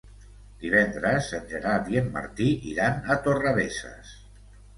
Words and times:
Divendres 0.61 1.27
en 1.39 1.45
Gerard 1.51 1.91
i 1.97 1.99
en 2.01 2.07
Martí 2.15 2.49
iran 2.73 2.99
a 3.11 3.19
Torrebesses. 3.29 4.17